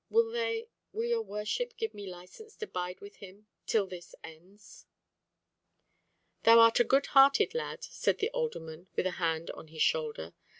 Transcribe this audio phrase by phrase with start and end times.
[0.09, 4.87] Will they—will your worship give me licence to bide with him till this ends?"
[6.41, 10.33] "Thou art a good hearted lad," said the alderman with a hand on his shoulder.